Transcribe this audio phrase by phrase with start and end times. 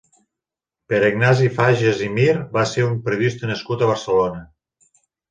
[0.91, 4.41] Pere Ignasi Fages i Mir va ser un periodista nascut a Barcelona.